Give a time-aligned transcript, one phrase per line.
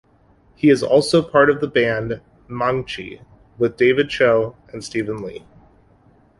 [0.55, 3.21] He is also part of the band Mangchi
[3.59, 5.45] with David Choe and Steven Lee.